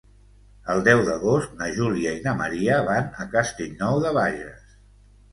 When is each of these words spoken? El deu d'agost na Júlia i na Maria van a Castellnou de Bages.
El 0.75 0.79
deu 0.85 1.01
d'agost 1.09 1.51
na 1.59 1.67
Júlia 1.75 2.13
i 2.19 2.21
na 2.27 2.33
Maria 2.39 2.77
van 2.87 3.11
a 3.25 3.27
Castellnou 3.35 3.99
de 4.07 4.15
Bages. 4.17 4.73